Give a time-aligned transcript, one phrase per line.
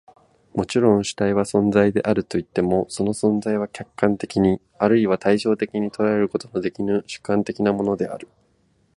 [0.55, 8.27] もちろん、主体は存在であるといっても、その存在は客観的に或いは対象的に捉えることのできぬ主観的なものである。